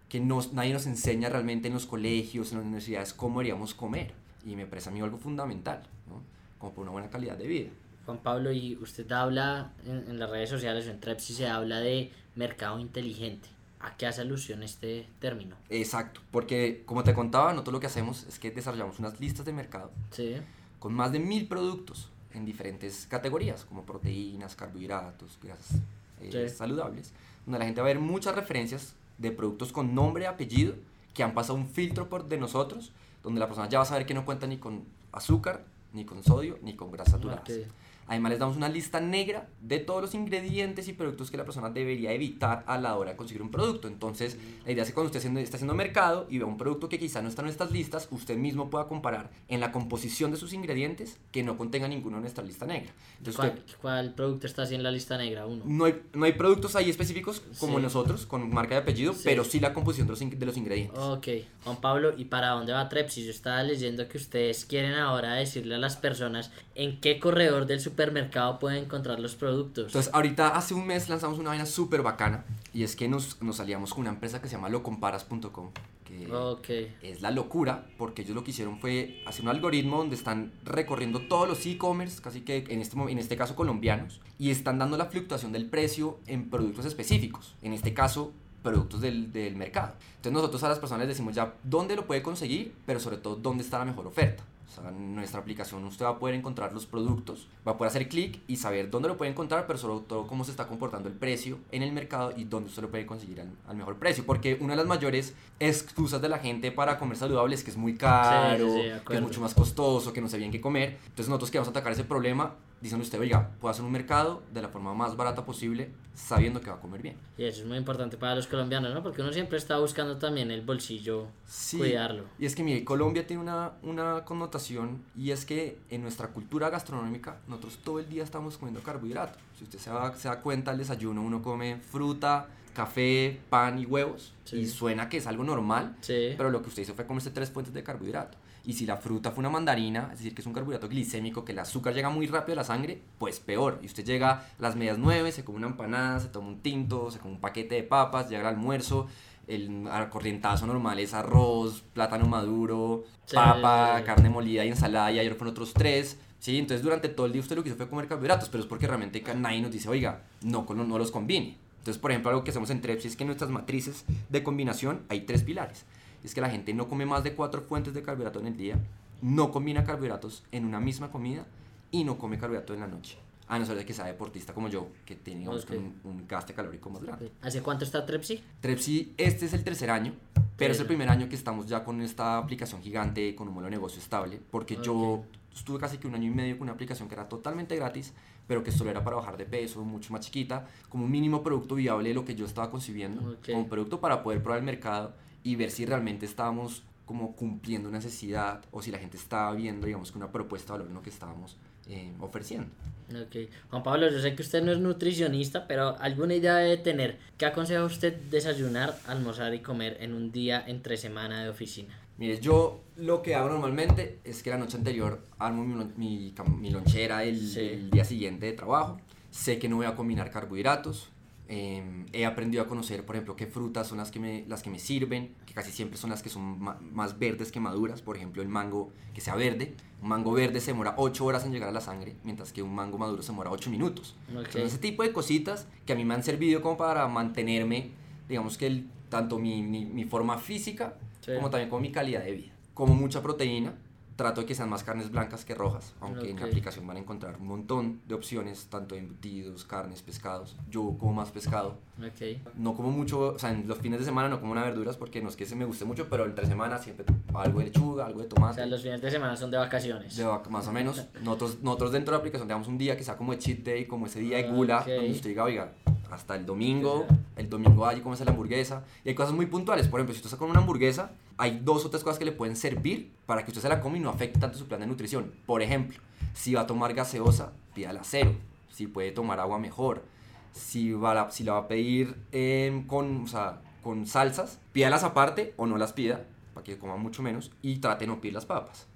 que 0.09 0.19
nos, 0.19 0.53
nadie 0.53 0.73
nos 0.73 0.85
enseña 0.85 1.29
realmente 1.29 1.67
en 1.67 1.73
los 1.73 1.85
colegios, 1.85 2.51
en 2.51 2.59
las 2.59 2.65
universidades, 2.65 3.13
cómo 3.13 3.39
deberíamos 3.39 3.73
comer. 3.73 4.13
Y 4.45 4.55
me 4.55 4.65
parece 4.65 4.89
a 4.89 4.91
mí 4.91 5.01
algo 5.01 5.17
fundamental, 5.17 5.83
¿no? 6.07 6.21
Como 6.59 6.73
por 6.73 6.83
una 6.83 6.91
buena 6.91 7.09
calidad 7.09 7.37
de 7.37 7.47
vida. 7.47 7.69
Juan 8.05 8.19
Pablo, 8.19 8.51
y 8.51 8.75
usted 8.75 9.11
habla 9.11 9.71
en, 9.85 10.05
en 10.09 10.19
las 10.19 10.29
redes 10.29 10.49
sociales 10.49 10.87
en 10.87 10.99
Trepsi 10.99 11.33
se 11.33 11.47
habla 11.47 11.79
de 11.79 12.11
mercado 12.35 12.79
inteligente. 12.79 13.49
¿A 13.79 13.97
qué 13.97 14.07
hace 14.07 14.21
alusión 14.21 14.63
este 14.63 15.07
término? 15.19 15.55
Exacto, 15.69 16.21
porque 16.31 16.83
como 16.85 17.03
te 17.03 17.13
contaba, 17.13 17.51
nosotros 17.51 17.73
lo 17.73 17.79
que 17.79 17.87
hacemos 17.87 18.23
es 18.23 18.39
que 18.39 18.51
desarrollamos 18.51 18.99
unas 18.99 19.19
listas 19.19 19.45
de 19.45 19.53
mercado 19.53 19.91
Sí. 20.11 20.37
Con 20.85 20.93
más 20.93 21.11
de 21.11 21.17
mil 21.17 21.47
productos 21.47 22.09
en 22.35 22.45
diferentes 22.45 23.07
categorías, 23.09 23.65
como 23.65 23.81
proteínas, 23.87 24.55
carbohidratos, 24.55 25.39
grasas 25.41 25.79
eh, 26.21 26.29
Sí. 26.47 26.55
saludables, 26.55 27.11
donde 27.43 27.57
la 27.57 27.65
gente 27.65 27.81
va 27.81 27.87
a 27.87 27.91
ver 27.91 27.97
muchas 27.99 28.35
referencias 28.35 28.93
de 29.17 29.31
productos 29.31 29.71
con 29.71 29.95
nombre 29.95 30.25
y 30.25 30.27
apellido 30.27 30.75
que 31.15 31.23
han 31.23 31.33
pasado 31.33 31.55
un 31.57 31.67
filtro 31.67 32.07
por 32.07 32.29
de 32.29 32.37
nosotros, 32.37 32.91
donde 33.23 33.39
la 33.39 33.47
persona 33.47 33.67
ya 33.67 33.79
va 33.79 33.81
a 33.81 33.87
saber 33.87 34.05
que 34.05 34.13
no 34.13 34.25
cuenta 34.25 34.45
ni 34.45 34.57
con 34.57 34.83
azúcar, 35.11 35.65
ni 35.91 36.05
con 36.05 36.21
sodio, 36.23 36.59
ni 36.61 36.75
con 36.75 36.91
grasas 36.91 37.13
saturadas. 37.13 37.41
Ok. 37.49 37.65
Además 38.07 38.31
les 38.31 38.39
damos 38.39 38.55
una 38.57 38.69
lista 38.69 38.99
negra 38.99 39.47
de 39.61 39.79
todos 39.79 40.01
los 40.01 40.13
ingredientes 40.13 40.87
y 40.87 40.93
productos 40.93 41.31
que 41.31 41.37
la 41.37 41.45
persona 41.45 41.69
debería 41.69 42.11
evitar 42.11 42.63
a 42.67 42.77
la 42.77 42.95
hora 42.97 43.11
de 43.11 43.17
conseguir 43.17 43.41
un 43.41 43.49
producto. 43.51 43.87
Entonces, 43.87 44.37
la 44.65 44.71
idea 44.71 44.83
es 44.83 44.89
que 44.89 44.93
cuando 44.93 45.07
usted 45.11 45.37
está 45.37 45.57
haciendo 45.57 45.73
mercado 45.73 46.27
y 46.29 46.37
ve 46.37 46.43
un 46.43 46.57
producto 46.57 46.87
que 46.87 46.99
quizá 46.99 47.21
no 47.21 47.29
está 47.29 47.41
en 47.41 47.45
nuestras 47.47 47.71
listas, 47.71 48.07
usted 48.11 48.37
mismo 48.37 48.69
pueda 48.69 48.87
comparar 48.87 49.31
en 49.47 49.59
la 49.59 49.71
composición 49.71 50.31
de 50.31 50.37
sus 50.37 50.53
ingredientes 50.53 51.17
que 51.31 51.41
no 51.43 51.57
contenga 51.57 51.87
ninguno 51.87 52.17
en 52.17 52.21
nuestra 52.21 52.43
lista 52.43 52.65
negra. 52.65 52.91
Entonces, 53.17 53.35
¿Cuál, 53.37 53.49
usted- 53.57 53.75
cuál 53.81 54.13
producto 54.13 54.47
está 54.47 54.63
así 54.63 54.75
en 54.75 54.83
la 54.83 54.91
lista 54.91 55.17
negra? 55.17 55.45
Uno. 55.47 55.63
no 55.65 55.85
hay, 55.85 56.01
no 56.13 56.25
hay 56.25 56.33
productos 56.33 56.75
ahí 56.75 56.89
específicos 56.89 57.41
como 57.59 57.77
Sí. 57.77 57.83
nosotros, 57.83 58.25
con 58.25 58.49
marca 58.53 58.75
de 58.75 58.81
apellido, 58.81 59.13
Sí. 59.13 59.21
pero 59.23 59.43
sí 59.43 59.59
la 59.59 59.73
composición 59.73 60.07
de 60.07 60.11
los, 60.11 60.19
de 60.39 60.45
los 60.45 60.57
ingredientes. 60.57 60.99
Ok, 60.99 61.27
Juan 61.63 61.77
Pablo, 61.81 62.13
¿y 62.17 62.25
para 62.25 62.49
dónde 62.49 62.71
va 62.73 62.87
Trepsi? 62.87 63.23
Yo 63.25 63.31
estaba 63.31 63.63
leyendo 63.63 64.07
que 64.07 64.17
ustedes 64.17 64.65
quieren 64.65 64.93
ahora 64.93 65.33
decirle 65.33 65.75
a 65.75 65.79
las 65.79 65.95
personas 65.97 66.51
en 66.75 66.99
qué 66.99 67.19
corredor 67.19 67.65
del 67.65 67.79
supermercado 67.79 68.59
pueden 68.59 68.83
encontrar 68.83 69.19
los 69.19 69.35
productos. 69.35 69.87
Entonces, 69.87 70.13
ahorita 70.13 70.49
hace 70.49 70.73
un 70.73 70.85
mes 70.85 71.07
lanzamos 71.09 71.39
una 71.39 71.49
vaina 71.49 71.65
súper 71.65 72.01
bacana 72.01 72.45
y 72.73 72.83
es 72.83 72.95
que 72.95 73.07
nos, 73.07 73.41
nos 73.41 73.59
aliamos 73.61 73.93
con 73.93 74.01
una 74.01 74.11
empresa 74.11 74.41
que 74.41 74.49
se 74.49 74.55
llama 74.55 74.69
locomparas.com. 74.69 75.71
Que 76.03 76.31
ok, 76.31 76.69
es 77.01 77.21
la 77.21 77.31
locura 77.31 77.87
porque 77.97 78.21
ellos 78.21 78.35
lo 78.35 78.43
que 78.43 78.51
hicieron 78.51 78.77
fue 78.79 79.23
hacer 79.25 79.43
un 79.43 79.49
algoritmo 79.49 79.97
donde 79.97 80.15
están 80.15 80.51
recorriendo 80.63 81.21
todos 81.21 81.47
los 81.47 81.65
e-commerce, 81.65 82.21
casi 82.21 82.41
que 82.41 82.65
en 82.69 82.81
este, 82.81 82.95
en 82.99 83.17
este 83.17 83.37
caso 83.37 83.55
colombianos, 83.55 84.21
y 84.37 84.51
están 84.51 84.77
dando 84.77 84.97
la 84.97 85.05
fluctuación 85.05 85.51
del 85.51 85.65
precio 85.65 86.19
en 86.27 86.49
productos 86.49 86.85
específicos, 86.85 87.55
en 87.63 87.73
este 87.73 87.93
caso 87.93 88.33
productos 88.61 89.01
del, 89.01 89.31
del 89.31 89.55
mercado. 89.55 89.93
Entonces 90.17 90.33
nosotros 90.33 90.63
a 90.63 90.69
las 90.69 90.79
personas 90.79 91.07
les 91.07 91.15
decimos 91.15 91.33
ya 91.33 91.55
dónde 91.63 91.95
lo 91.95 92.05
puede 92.05 92.21
conseguir, 92.21 92.73
pero 92.85 92.99
sobre 92.99 93.17
todo 93.17 93.35
dónde 93.35 93.63
está 93.63 93.79
la 93.79 93.85
mejor 93.85 94.07
oferta. 94.07 94.43
O 94.67 94.71
sea, 94.81 94.89
en 94.89 95.15
nuestra 95.15 95.39
aplicación 95.39 95.83
usted 95.85 96.05
va 96.05 96.09
a 96.09 96.19
poder 96.19 96.35
encontrar 96.35 96.73
los 96.73 96.85
productos, 96.85 97.47
va 97.67 97.73
a 97.73 97.77
poder 97.77 97.89
hacer 97.89 98.09
clic 98.09 98.39
y 98.47 98.57
saber 98.57 98.89
dónde 98.89 99.07
lo 99.07 99.17
puede 99.17 99.31
encontrar, 99.31 99.67
pero 99.67 99.77
sobre 99.77 100.05
todo 100.07 100.27
cómo 100.27 100.43
se 100.43 100.51
está 100.51 100.67
comportando 100.67 101.07
el 101.07 101.15
precio 101.15 101.59
en 101.71 101.83
el 101.83 101.91
mercado 101.91 102.33
y 102.35 102.45
dónde 102.45 102.69
usted 102.69 102.81
lo 102.81 102.89
puede 102.89 103.05
conseguir 103.05 103.41
al, 103.41 103.51
al 103.67 103.77
mejor 103.77 103.97
precio. 103.97 104.25
Porque 104.25 104.57
una 104.59 104.73
de 104.73 104.77
las 104.77 104.87
mayores 104.87 105.35
excusas 105.59 106.21
de 106.21 106.29
la 106.29 106.39
gente 106.39 106.71
para 106.71 106.97
comer 106.97 107.17
saludable 107.17 107.55
es 107.55 107.63
que 107.63 107.71
es 107.71 107.77
muy 107.77 107.95
caro, 107.95 108.73
sí, 108.73 108.91
que 109.07 109.15
es 109.15 109.21
mucho 109.21 109.41
más 109.41 109.53
costoso, 109.53 110.11
que 110.11 110.21
no 110.21 110.27
sé 110.27 110.37
bien 110.37 110.51
qué 110.51 110.61
comer. 110.61 110.97
Entonces 111.05 111.29
nosotros 111.29 111.51
queremos 111.51 111.69
atacar 111.69 111.93
ese 111.93 112.03
problema 112.03 112.55
diciendo 112.85 113.03
usted, 113.03 113.19
oiga, 113.19 113.49
puede 113.59 113.71
hacer 113.73 113.83
un 113.83 113.91
mercado 113.91 114.43
de 114.53 114.61
la 114.61 114.69
forma 114.69 114.93
más 114.93 115.15
barata 115.17 115.43
posible 115.45 115.89
sabiendo 116.13 116.61
que 116.61 116.69
va 116.69 116.77
a 116.77 116.79
comer 116.79 117.01
bien. 117.01 117.17
y 117.37 117.43
eso 117.43 117.61
es 117.61 117.67
muy 117.67 117.77
importante 117.77 118.15
para 118.15 118.35
los 118.35 118.47
colombianos, 118.47 118.93
¿no? 118.93 119.03
Porque 119.03 119.21
uno 119.21 119.33
siempre 119.33 119.57
está 119.57 119.77
buscando 119.79 120.17
también 120.17 120.49
el 120.51 120.61
bolsillo, 120.61 121.27
Sí. 121.45 121.77
cuidarlo. 121.77 122.23
Y 122.39 122.45
es 122.45 122.55
que, 122.55 122.63
mire, 122.63 122.85
Colombia 122.85 123.27
tiene 123.27 123.41
una, 123.41 123.71
una 123.83 124.23
connotación 124.23 125.01
y 125.17 125.31
es 125.31 125.45
que 125.45 125.77
en 125.89 126.01
nuestra 126.03 126.27
cultura 126.29 126.69
gastronómica 126.69 127.37
nosotros 127.47 127.79
todo 127.83 127.99
el 127.99 128.07
día 128.07 128.23
estamos 128.23 128.57
comiendo 128.57 128.81
carbohidratos. 128.81 129.41
Si 129.57 129.63
usted 129.65 129.79
se 129.79 129.89
da, 129.89 130.15
se 130.15 130.27
da 130.29 130.39
cuenta 130.41 130.71
al 130.71 130.77
desayuno, 130.77 131.21
uno 131.21 131.41
come 131.41 131.77
fruta, 131.77 132.47
café, 132.73 133.39
pan 133.49 133.79
y 133.79 133.85
huevos 133.85 134.33
Sí. 134.45 134.57
y 134.57 134.65
suena 134.67 135.09
que 135.09 135.17
es 135.17 135.27
algo 135.27 135.43
normal, 135.43 135.95
Sí. 136.01 136.33
pero 136.37 136.49
lo 136.51 136.61
que 136.61 136.69
usted 136.69 136.83
hizo 136.83 136.93
fue 136.93 137.05
comerse 137.07 137.31
tres 137.31 137.49
fuentes 137.49 137.73
de 137.73 137.83
carbohidrato. 137.83 138.37
Y 138.67 138.73
si 138.73 138.85
la 138.85 138.97
fruta 138.97 139.31
fue 139.31 139.41
una 139.41 139.49
mandarina, 139.49 140.09
es 140.11 140.19
decir, 140.19 140.33
que 140.33 140.41
es 140.41 140.47
un 140.47 140.53
carbohidrato 140.53 140.89
glicémico, 140.89 141.45
que 141.45 141.51
el 141.51 141.59
azúcar 141.59 141.93
llega 141.93 142.09
muy 142.09 142.25
rápido 142.27 142.53
a 142.53 142.57
la 142.57 142.63
sangre, 142.63 142.99
pues 143.19 143.39
peor. 143.39 143.79
Y 143.83 143.85
usted 143.85 144.03
llega 144.03 144.31
a 144.31 144.45
las 144.59 144.75
medias 144.75 144.97
nueve, 144.97 145.31
se 145.31 145.43
come 145.43 145.57
una 145.59 145.67
empanada, 145.67 146.19
se 146.19 146.29
toma 146.29 146.47
un 146.47 146.59
tinto, 146.61 147.11
se 147.11 147.19
come 147.19 147.35
un 147.35 147.39
paquete 147.39 147.75
de 147.75 147.83
papas, 147.83 148.29
llega 148.29 148.47
al 148.49 148.55
almuerzo, 148.55 149.07
el 149.47 149.87
corrientazo 150.09 150.65
normal 150.65 150.97
es 150.99 151.13
arroz, 151.13 151.83
plátano 151.93 152.25
maduro, 152.25 153.03
Sí. 153.25 153.35
papa, 153.35 154.01
carne 154.05 154.29
molida 154.29 154.65
y 154.65 154.69
ensalada, 154.69 155.11
y 155.11 155.19
ayer 155.19 155.35
fueron 155.35 155.51
otros 155.51 155.73
tres. 155.73 156.17
Sí, 156.39 156.57
entonces 156.57 156.83
durante 156.83 157.09
todo 157.09 157.25
el 157.27 157.31
día 157.31 157.41
usted 157.41 157.55
lo 157.55 157.63
que 157.63 157.69
hizo 157.69 157.77
fue 157.77 157.89
comer 157.89 158.07
carbohidratos, 158.07 158.49
pero 158.49 158.63
es 158.63 158.69
porque 158.69 158.87
realmente 158.87 159.23
nadie 159.35 159.61
nos 159.61 159.71
dice, 159.71 159.89
oiga, 159.89 160.21
no, 160.43 160.65
no 160.73 160.97
los 160.97 161.11
combine. 161.11 161.57
Entonces, 161.79 162.01
por 162.01 162.11
ejemplo, 162.11 162.31
algo 162.31 162.43
que 162.43 162.49
hacemos 162.49 162.71
en 162.71 162.81
Trepsi 162.81 163.07
es 163.07 163.15
que 163.15 163.23
en 163.23 163.27
nuestras 163.27 163.51
matrices 163.51 164.05
de 164.29 164.41
combinación 164.41 165.01
hay 165.09 165.21
tres 165.21 165.43
pilares. 165.43 165.85
Es 166.25 166.33
que 166.33 166.41
la 166.41 166.49
gente 166.49 166.73
no 166.73 166.87
come 166.89 167.05
más 167.05 167.23
de 167.23 167.33
cuatro 167.35 167.61
fuentes 167.61 167.93
de 167.93 168.01
carbohidrato 168.01 168.39
en 168.39 168.47
el 168.47 168.57
día, 168.57 168.79
no 169.21 169.51
combina 169.51 169.83
carbohidratos 169.83 170.43
en 170.51 170.65
una 170.65 170.79
misma 170.79 171.11
comida 171.11 171.45
y 171.91 172.03
no 172.03 172.17
come 172.17 172.39
carbohidrato 172.39 172.73
en 172.73 172.79
la 172.79 172.87
noche. 172.87 173.17
A 173.47 173.59
no 173.59 173.65
ser 173.67 173.77
de 173.77 173.85
que 173.85 173.93
sea 173.93 174.05
deportista 174.05 174.53
como 174.55 174.67
yo, 174.69 174.87
que 175.05 175.15
tiene 175.15 175.41
digamos, 175.41 175.61
Ok. 175.65 175.69
que 175.69 175.77
un, 175.77 175.93
un 176.03 176.27
gasto 176.27 176.51
calórico 176.55 176.89
más 176.89 177.03
grande. 177.03 177.31
¿Hace 177.43 177.61
cuánto 177.61 177.85
está 177.85 178.03
Trepsi? 178.03 178.43
Trepsi, 178.59 179.13
este 179.17 179.45
es 179.45 179.53
el 179.53 179.63
tercer 179.63 179.91
año, 179.91 180.13
pero 180.57 180.73
es 180.73 180.79
el 180.79 180.87
primer 180.87 181.09
año 181.09 181.29
que 181.29 181.35
estamos 181.35 181.67
ya 181.67 181.83
con 181.83 182.01
esta 182.01 182.39
aplicación 182.39 182.81
gigante, 182.81 183.35
con 183.35 183.47
un 183.47 183.53
modelo 183.53 183.69
de 183.69 183.75
negocio 183.77 183.99
estable, 184.01 184.41
porque 184.49 184.79
yo 184.81 184.95
Ok. 184.95 185.25
estuve 185.53 185.77
casi 185.79 185.99
que 185.99 186.07
un 186.07 186.15
año 186.15 186.31
y 186.31 186.33
medio 186.33 186.57
con 186.57 186.63
una 186.63 186.71
aplicación 186.71 187.07
que 187.07 187.13
era 187.13 187.29
totalmente 187.29 187.75
gratis, 187.75 188.13
pero 188.47 188.63
que 188.63 188.71
solo 188.71 188.89
era 188.89 189.03
para 189.03 189.15
bajar 189.17 189.37
de 189.37 189.45
peso, 189.45 189.83
mucho 189.85 190.11
más 190.11 190.21
chiquita, 190.25 190.65
como 190.89 191.05
un 191.05 191.11
mínimo 191.11 191.43
producto 191.43 191.75
viable 191.75 192.09
de 192.09 192.15
lo 192.15 192.25
que 192.25 192.33
yo 192.33 192.47
estaba 192.47 192.71
concibiendo, 192.71 193.33
Ok. 193.33 193.45
como 193.45 193.59
un 193.59 193.69
producto 193.69 193.99
para 194.01 194.23
poder 194.23 194.41
probar 194.41 194.57
el 194.59 194.65
mercado 194.65 195.13
y 195.45 195.55
ver 195.55 195.71
si 195.71 195.85
realmente 195.85 196.25
estábamos 196.25 196.83
como 197.05 197.35
cumpliendo 197.35 197.87
una 197.87 197.99
necesidad 197.99 198.65
o 198.71 198.81
si 198.81 198.89
la 198.91 198.97
gente 198.97 199.15
estaba 199.15 199.53
viendo, 199.53 199.85
digamos, 199.85 200.11
que 200.11 200.17
una 200.17 200.31
propuesta 200.31 200.73
de 200.73 200.79
valor 200.79 200.87
en 200.89 200.95
lo 200.95 201.01
que 201.03 201.11
estábamos 201.11 201.55
eh, 201.87 202.11
ofreciendo. 202.19 202.67
Ok. 203.11 203.47
Juan 203.69 203.83
Pablo, 203.83 204.09
yo 204.09 204.19
sé 204.19 204.33
que 204.35 204.41
usted 204.41 204.63
no 204.63 204.71
es 204.71 204.79
nutricionista, 204.79 205.67
pero 205.67 205.95
alguna 205.99 206.33
idea 206.33 206.55
debe 206.55 206.77
tener. 206.77 207.19
¿Qué 207.37 207.45
aconseja 207.45 207.83
usted 207.85 208.15
desayunar, 208.31 208.97
almorzar 209.05 209.53
y 209.53 209.59
comer 209.59 209.97
en 209.99 210.13
un 210.13 210.31
día 210.31 210.63
entre 210.65 210.97
semana 210.97 211.43
de 211.43 211.49
oficina? 211.49 211.95
Mire, 212.17 212.39
yo 212.41 212.81
lo 212.95 213.21
que 213.21 213.35
hago 213.35 213.49
normalmente 213.49 214.17
es 214.23 214.41
que 214.41 214.49
la 214.49 214.57
noche 214.57 214.77
anterior 214.77 215.21
armo 215.37 215.63
mi, 215.63 215.75
mi, 215.95 216.33
mi 216.59 216.69
lonchera 216.71 217.23
el, 217.23 217.39
Sí. 217.39 217.59
el 217.59 217.91
día 217.91 218.03
siguiente 218.05 218.47
de 218.47 218.53
trabajo. 218.53 218.99
sé 219.29 219.59
que 219.59 219.69
no 219.69 219.75
voy 219.75 219.85
a 219.85 219.95
combinar 219.95 220.31
carbohidratos, 220.31 221.09
eh, 221.47 222.05
he 222.13 222.25
aprendido 222.25 222.63
a 222.63 222.67
conocer, 222.67 223.05
por 223.05 223.15
ejemplo, 223.15 223.35
qué 223.35 223.45
frutas 223.47 223.87
son 223.87 223.97
las 223.99 224.11
que, 224.11 224.19
me, 224.19 224.45
las 224.47 224.63
que 224.63 224.69
me 224.69 224.79
sirven, 224.79 225.35
que 225.45 225.53
casi 225.53 225.71
siempre 225.71 225.97
son 225.97 226.09
las 226.09 226.23
que 226.23 226.29
son 226.29 226.59
ma- 226.59 226.79
más 226.91 227.19
verdes 227.19 227.51
que 227.51 227.59
maduras. 227.59 228.01
Por 228.01 228.15
ejemplo, 228.17 228.41
el 228.41 228.47
mango 228.47 228.91
que 229.13 229.21
sea 229.21 229.35
verde. 229.35 229.75
Un 230.01 230.09
mango 230.09 230.31
verde 230.31 230.59
se 230.59 230.71
demora 230.71 230.93
8 230.97 231.23
horas 231.25 231.45
en 231.45 231.51
llegar 231.51 231.69
a 231.69 231.71
la 231.71 231.81
sangre, 231.81 232.15
mientras 232.23 232.51
que 232.51 232.61
un 232.61 232.73
mango 232.73 232.97
maduro 232.97 233.21
se 233.21 233.31
demora 233.31 233.51
8 233.51 233.69
minutos. 233.69 234.15
Ok. 234.35 234.49
Son 234.49 234.61
ese 234.61 234.77
tipo 234.77 235.03
de 235.03 235.13
cositas 235.13 235.67
que 235.85 235.93
a 235.93 235.95
mí 235.95 236.03
me 236.05 236.13
han 236.13 236.23
servido 236.23 236.61
como 236.61 236.77
para 236.77 237.07
mantenerme, 237.07 237.91
digamos 238.27 238.57
que 238.57 238.67
el, 238.67 238.87
tanto 239.09 239.37
mi, 239.39 239.61
mi, 239.61 239.85
mi 239.85 240.03
forma 240.05 240.37
física 240.37 240.95
Sí. 241.21 241.31
como 241.35 241.49
también 241.49 241.69
con 241.71 241.81
mi 241.81 241.91
calidad 241.91 242.23
de 242.23 242.31
vida. 242.33 242.53
Como 242.75 242.93
mucha 242.93 243.23
proteína, 243.23 243.73
trato 244.15 244.41
de 244.41 244.47
que 244.47 244.55
sean 244.55 244.69
más 244.69 244.83
carnes 244.83 245.11
blancas 245.11 245.43
que 245.43 245.53
rojas, 245.55 245.93
aunque 245.99 246.29
en 246.29 246.39
la 246.39 246.45
aplicación 246.45 246.87
van 246.87 246.97
a 246.97 246.99
encontrar 247.01 247.35
un 247.39 247.47
montón 247.47 247.99
de 248.07 248.15
opciones, 248.15 248.67
tanto 248.69 248.95
de 248.95 249.01
embutidos, 249.01 249.65
carnes, 249.65 250.01
pescados. 250.01 250.55
Yo 250.69 250.95
como 250.97 251.13
más 251.13 251.31
pescado. 251.31 251.77
Ok. 251.99 252.41
No 252.55 252.75
como 252.75 252.91
mucho, 252.91 253.33
o 253.35 253.39
sea, 253.39 253.51
en 253.51 253.67
los 253.67 253.77
fines 253.79 253.99
de 253.99 254.05
semana 254.05 254.29
no 254.29 254.39
como 254.39 254.51
una 254.53 254.63
verduras 254.63 254.95
porque 254.97 255.21
no 255.21 255.29
es 255.29 255.35
que 255.35 255.45
se 255.45 255.55
me 255.55 255.65
guste 255.65 255.83
mucho, 255.85 256.07
pero 256.09 256.25
entre 256.25 256.45
semana 256.45 256.77
siempre 256.77 257.05
algo 257.33 257.59
de 257.59 257.65
lechuga, 257.65 258.05
algo 258.05 258.19
de 258.19 258.25
O 258.25 258.29
tomate. 258.29 258.55
sea, 258.55 258.65
los 258.65 258.81
fines 258.81 259.01
de 259.01 259.11
semana 259.11 259.35
son 259.35 259.51
de 259.51 259.57
vacaciones. 259.57 260.15
De 260.15 260.23
vaca, 260.23 260.49
más 260.49 260.67
o 260.67 260.71
menos. 260.71 261.05
Nosotros, 261.21 261.57
nosotros 261.61 261.91
dentro 261.91 262.11
de 262.11 262.17
la 262.17 262.19
aplicación 262.19 262.47
damos 262.47 262.67
un 262.67 262.77
día 262.77 262.95
que 262.97 263.03
sea 263.03 263.17
como 263.17 263.33
de 263.33 263.39
cheat 263.39 263.59
day, 263.59 263.85
como 263.85 264.05
ese 264.05 264.19
día 264.19 264.37
de 264.37 264.43
gula, 264.49 264.79
Ok. 264.79 264.87
donde 264.87 265.11
usted 265.11 265.29
diga, 265.29 265.43
oiga, 265.43 265.71
hasta 266.11 266.35
el 266.35 266.45
domingo, 266.45 267.05
el 267.35 267.49
domingo 267.49 267.85
hay 267.85 268.01
comerse 268.01 268.25
la 268.25 268.31
hamburguesa. 268.31 268.83
Y 269.03 269.09
hay 269.09 269.15
cosas 269.15 269.33
muy 269.33 269.45
puntuales. 269.45 269.87
Por 269.87 269.99
ejemplo, 269.99 270.13
si 270.13 270.19
usted 270.19 270.27
está 270.27 270.37
con 270.37 270.49
una 270.49 270.59
hamburguesa, 270.59 271.11
hay 271.37 271.59
dos 271.63 271.85
o 271.85 271.89
tres 271.89 272.03
cosas 272.03 272.19
que 272.19 272.25
le 272.25 272.31
pueden 272.31 272.55
servir 272.55 273.11
para 273.25 273.43
que 273.43 273.51
usted 273.51 273.61
se 273.61 273.69
la 273.69 273.81
coma 273.81 273.97
y 273.97 273.99
no 273.99 274.09
afecte 274.09 274.39
tanto 274.39 274.57
su 274.57 274.67
plan 274.67 274.79
de 274.79 274.87
nutrición. 274.87 275.33
Por 275.45 275.61
ejemplo, 275.61 275.99
si 276.33 276.53
va 276.53 276.61
a 276.61 276.67
tomar 276.67 276.93
gaseosa, 276.93 277.51
pídala 277.73 278.01
cero. 278.03 278.35
Si 278.69 278.87
puede 278.87 279.11
tomar 279.11 279.39
agua, 279.39 279.59
mejor. 279.59 280.03
Si, 280.51 280.91
va 280.93 281.11
a 281.11 281.15
la, 281.15 281.31
si 281.31 281.43
la 281.43 281.53
va 281.53 281.59
a 281.59 281.67
pedir 281.67 282.15
em, 282.31 282.85
con, 282.87 283.23
o 283.23 283.27
sea, 283.27 283.61
con 283.81 284.05
salsas, 284.05 284.59
pídalas 284.71 285.03
aparte 285.03 285.53
o 285.57 285.65
no 285.65 285.77
las 285.77 285.93
pida, 285.93 286.25
para 286.53 286.63
que 286.63 286.77
coma 286.77 286.97
mucho 286.97 287.21
menos. 287.21 287.51
Y 287.61 287.77
trate 287.77 288.05
de 288.05 288.07
no 288.07 288.21
pedir 288.21 288.33
las 288.33 288.45
papas. 288.45 288.87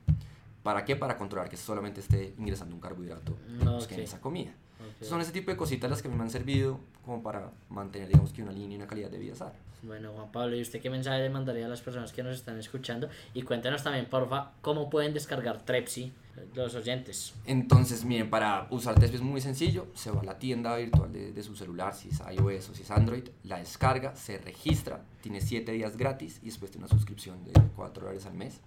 ¿Para 0.64 0.86
qué? 0.86 0.96
Para 0.96 1.18
controlar 1.18 1.50
que 1.50 1.58
solamente 1.58 2.02
esté 2.02 2.34
ingresando 2.38 2.76
un 2.76 2.82
carbohidrato 2.82 3.38
No, 3.64 3.78
pues, 3.78 3.88
que 3.88 3.96
en 3.96 4.02
esa 4.02 4.20
comida. 4.20 4.54
Son 5.02 5.22
ese 5.22 5.32
tipo 5.32 5.50
de 5.52 5.58
cositas 5.58 5.90
las 5.90 6.02
que 6.02 6.10
me 6.10 6.22
han 6.22 6.30
servido 6.30 6.80
como 7.06 7.24
para 7.24 7.52
mantener, 7.70 8.08
digamos 8.10 8.32
que 8.34 8.44
una 8.44 8.52
línea 8.52 8.74
y 8.74 8.76
una 8.76 8.88
calidad 8.88 9.10
de 9.10 9.18
vida 9.18 9.36
sana. 9.36 9.54
Bueno, 9.82 10.12
Juan 10.14 10.30
Pablo, 10.32 10.58
¿y 10.58 10.62
usted 10.62 10.82
qué 10.82 10.90
mensaje 10.90 11.20
le 11.20 11.30
mandaría 11.30 11.66
a 11.66 11.70
las 11.70 11.80
personas 11.82 12.12
que 12.12 12.22
nos 12.22 12.36
están 12.36 12.60
escuchando? 12.60 13.08
Y 13.34 13.44
cuéntanos 13.44 13.82
también, 13.82 14.08
porfa, 14.08 14.52
cómo 14.62 14.90
pueden 14.90 15.14
descargar 15.14 15.64
Trepsi 15.64 16.12
los 16.54 16.76
oyentes. 16.76 17.34
Entonces, 17.46 18.04
miren, 18.04 18.30
para 18.30 18.68
usar 18.72 19.00
Tespi 19.00 19.16
es 19.16 19.22
muy 19.22 19.40
sencillo. 19.40 19.88
Se 19.96 20.12
va 20.12 20.20
a 20.20 20.24
la 20.26 20.38
tienda 20.38 20.76
virtual 20.76 21.12
de, 21.14 21.32
de 21.32 21.44
su 21.44 21.56
celular, 21.56 21.94
si 21.94 22.10
es 22.10 22.20
iOS 22.20 22.70
o 22.70 22.76
si 22.76 22.84
es 22.84 22.92
Android, 22.92 23.24
la 23.46 23.60
descarga, 23.60 24.16
se 24.18 24.38
registra, 24.38 25.02
tiene 25.22 25.40
7 25.40 25.72
días 25.72 25.96
gratis 25.96 26.40
y 26.44 26.48
después 26.48 26.72
tiene 26.72 26.86
una 26.86 26.94
suscripción 26.94 27.44
de 27.46 27.54
4 27.78 28.02
dólares 28.04 28.26
al 28.26 28.34
mes, 28.34 28.60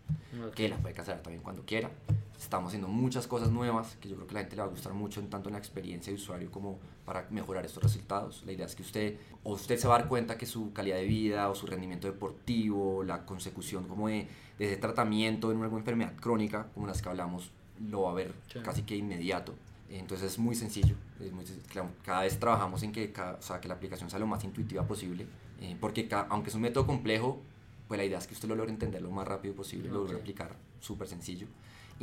Ok. 0.47 0.55
que 0.55 0.69
la 0.71 0.77
puede 0.79 0.95
cancelar 0.95 1.23
también 1.23 1.43
cuando 1.43 1.63
quiera. 1.65 1.91
Estamos 2.43 2.69
haciendo 2.69 2.89
muchas 2.89 3.27
cosas 3.29 3.51
nuevas 3.51 3.97
que 4.01 4.09
yo 4.09 4.17
creo 4.17 4.27
que 4.27 4.35
la 4.35 4.41
gente 4.41 4.57
le 4.57 4.63
va 4.63 4.67
a 4.69 4.71
gustar 4.71 4.93
mucho, 4.95 5.21
en 5.21 5.31
tanto 5.31 5.49
en 5.49 5.53
la 5.53 5.59
experiencia 5.59 6.13
de 6.13 6.17
usuario 6.17 6.51
como 6.51 6.79
para 7.07 7.27
mejorar 7.31 7.65
estos 7.65 7.83
resultados. 7.83 8.43
La 8.45 8.53
idea 8.53 8.67
es 8.67 8.75
que 8.75 8.83
usted, 8.83 9.17
o 9.45 9.53
usted 9.55 9.79
se 9.79 9.87
va 9.87 9.95
a 9.95 9.99
dar 10.01 10.09
cuenta 10.09 10.37
que 10.37 10.45
su 10.45 10.73
calidad 10.73 10.97
de 10.97 11.05
vida 11.05 11.49
o 11.49 11.55
su 11.55 11.67
rendimiento 11.67 12.09
deportivo, 12.09 13.05
la 13.05 13.25
consecución 13.25 13.85
como 13.87 14.09
de, 14.09 14.27
de 14.59 14.67
ese 14.67 14.77
tratamiento 14.77 15.53
en 15.53 15.59
una 15.59 15.69
enfermedad 15.69 16.15
crónica, 16.21 16.67
como 16.75 16.87
las 16.89 17.01
que 17.01 17.09
hablamos, 17.09 17.53
lo 17.89 18.03
va 18.03 18.11
a 18.11 18.15
ver 18.15 18.33
Sí. 18.53 18.59
casi 18.65 18.83
que 18.83 18.97
inmediato. 18.97 19.55
Entonces 19.89 20.33
es 20.33 20.39
muy 20.39 20.55
sencillo. 20.57 20.97
es 21.21 21.31
muy 21.33 21.45
sen- 21.45 21.63
claro, 21.69 21.91
cada 22.05 22.23
vez 22.23 22.41
trabajamos 22.41 22.83
en 22.83 22.91
que, 22.91 23.13
cada- 23.13 23.35
o 23.35 23.43
sea, 23.43 23.61
que 23.61 23.69
la 23.69 23.75
aplicación 23.75 24.11
sea 24.11 24.19
lo 24.19 24.27
más 24.27 24.43
intuitiva 24.43 24.83
posible, 24.85 25.27
eh, 25.61 25.77
porque 25.81 26.09
ca- 26.09 26.27
aunque 26.31 26.49
es 26.51 26.57
un 26.57 26.63
método 26.63 26.85
complejo, 26.87 27.41
pues 27.87 27.99
la 27.99 28.05
idea 28.05 28.19
es 28.19 28.27
que 28.27 28.35
usted 28.35 28.49
lo 28.49 28.57
logre 28.57 28.73
entender 28.73 29.01
lo 29.01 29.13
más 29.13 29.29
rápido 29.29 29.55
posible, 29.55 29.89
lo 29.89 29.99
logre 30.03 30.17
aplicar 30.17 30.57
súper 30.81 31.07
sencillo. 31.07 31.47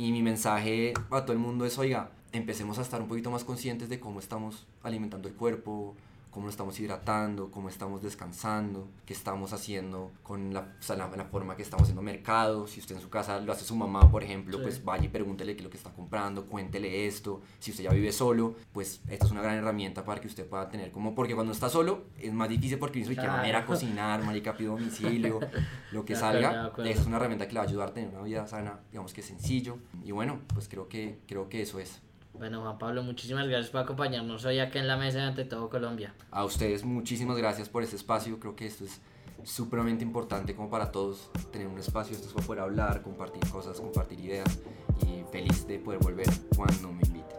Y 0.00 0.12
mi 0.12 0.22
mensaje 0.22 0.94
a 1.10 1.26
todo 1.26 1.34
el 1.34 1.38
mundo 1.38 1.66
es, 1.66 1.76
oiga, 1.76 2.08
empecemos 2.32 2.78
a 2.78 2.80
estar 2.80 3.02
un 3.02 3.08
poquito 3.08 3.30
más 3.30 3.44
conscientes 3.44 3.90
de 3.90 4.00
cómo 4.00 4.18
estamos 4.18 4.66
alimentando 4.82 5.28
el 5.28 5.34
cuerpo, 5.34 5.94
cómo 6.30 6.46
lo 6.46 6.50
estamos 6.50 6.78
hidratando, 6.78 7.50
cómo 7.50 7.68
estamos 7.68 8.02
descansando, 8.02 8.88
qué 9.04 9.12
estamos 9.12 9.52
haciendo 9.52 10.12
con 10.22 10.54
la, 10.54 10.60
o 10.78 10.82
sea, 10.82 10.94
la, 10.96 11.08
la 11.16 11.24
forma 11.24 11.56
que 11.56 11.62
estamos 11.62 11.82
haciendo 11.82 12.02
mercado. 12.02 12.66
Si 12.68 12.78
usted 12.80 12.94
en 12.96 13.00
su 13.02 13.10
casa 13.10 13.40
lo 13.40 13.52
hace 13.52 13.64
su 13.64 13.74
mamá, 13.74 14.10
por 14.10 14.22
ejemplo, 14.22 14.58
Sí. 14.58 14.62
pues 14.62 14.84
vaya 14.84 15.04
y 15.04 15.08
pregúntele 15.08 15.54
qué 15.54 15.58
es 15.60 15.64
lo 15.64 15.70
que 15.70 15.76
está 15.76 15.90
comprando, 15.92 16.46
cuéntele 16.46 17.06
esto. 17.06 17.40
Si 17.58 17.70
usted 17.72 17.84
ya 17.84 17.90
vive 17.90 18.12
solo, 18.12 18.54
pues 18.72 19.00
esta 19.08 19.26
es 19.26 19.32
una 19.32 19.42
gran 19.42 19.56
herramienta 19.56 20.04
para 20.04 20.20
que 20.20 20.28
usted 20.28 20.46
pueda 20.46 20.68
tener 20.68 20.92
como, 20.92 21.14
porque 21.14 21.34
cuando 21.34 21.52
está 21.52 21.68
solo 21.68 22.04
es 22.18 22.32
más 22.32 22.48
difícil 22.48 22.78
porque 22.78 22.98
dice, 23.00 23.10
"Uy, 23.10 23.16
qué 23.16 23.22
Claro. 23.22 23.38
manera 23.38 23.66
cocinar, 23.66 24.22
marica, 24.24 24.56
pido 24.56 24.72
domicilio, 24.76 25.40
lo 25.92 26.04
que 26.04 26.14
salga. 26.14 26.72
Esa 26.78 27.00
es 27.00 27.06
una 27.06 27.16
herramienta 27.16 27.46
que 27.48 27.54
le 27.54 27.58
va 27.58 27.64
a 27.64 27.68
ayudar 27.68 27.88
a 27.88 27.92
tener 27.94 28.10
una 28.10 28.22
vida 28.22 28.46
sana, 28.46 28.80
digamos 28.92 29.12
que 29.12 29.22
sencillo. 29.22 29.78
Y 30.04 30.12
bueno, 30.12 30.40
pues 30.54 30.68
creo 30.68 30.88
que, 30.88 31.18
creo 31.26 31.48
que 31.48 31.62
eso 31.62 31.80
es. 31.80 32.00
Bueno, 32.32 32.62
Juan 32.62 32.78
Pablo, 32.78 33.02
muchísimas 33.02 33.46
gracias 33.46 33.70
por 33.70 33.82
acompañarnos 33.82 34.44
hoy 34.44 34.58
acá 34.60 34.78
en 34.78 34.88
la 34.88 34.96
mesa 34.96 35.18
de 35.18 35.24
Ante 35.24 35.44
Todo 35.44 35.68
Colombia. 35.68 36.14
A 36.30 36.44
ustedes 36.44 36.84
muchísimas 36.84 37.36
gracias 37.36 37.68
por 37.68 37.82
este 37.82 37.96
espacio. 37.96 38.38
Creo 38.40 38.56
que 38.56 38.66
esto 38.66 38.84
es 38.84 39.00
supremamente 39.44 40.04
importante 40.04 40.54
como 40.54 40.70
para 40.70 40.90
todos 40.90 41.30
tener 41.52 41.66
un 41.66 41.78
espacio. 41.78 42.14
Esto 42.14 42.28
es 42.28 42.34
para 42.34 42.46
poder 42.46 42.62
hablar, 42.62 43.02
compartir 43.02 43.46
cosas, 43.50 43.80
compartir 43.80 44.20
ideas 44.20 44.58
y 45.06 45.24
feliz 45.30 45.66
de 45.66 45.78
poder 45.78 46.00
volver 46.00 46.26
cuando 46.56 46.92
me 46.92 47.02
inviten. 47.06 47.36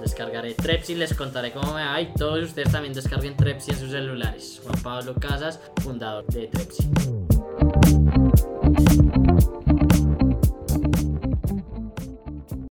Descargaré 0.00 0.54
Trepsi, 0.54 0.94
les 0.94 1.12
contaré 1.12 1.52
cómo 1.52 1.74
me 1.74 1.84
va 1.84 2.00
y 2.00 2.14
todos 2.14 2.42
ustedes 2.42 2.72
también 2.72 2.94
descarguen 2.94 3.36
Trepsi 3.36 3.72
en 3.72 3.78
sus 3.78 3.90
celulares. 3.90 4.62
Juan 4.64 4.82
Pablo 4.82 5.14
Casas, 5.14 5.60
fundador 5.82 6.24
de 6.26 6.46
Trepsi. 6.46 6.88